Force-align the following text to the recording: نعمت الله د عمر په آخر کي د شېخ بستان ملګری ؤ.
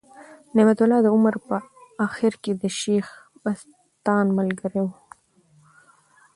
نعمت 0.55 0.79
الله 0.83 0.99
د 1.03 1.07
عمر 1.15 1.35
په 1.47 1.57
آخر 2.07 2.31
کي 2.43 2.51
د 2.61 2.63
شېخ 2.79 3.05
بستان 3.43 4.25
ملګری 4.37 4.81
ؤ. 4.87 4.89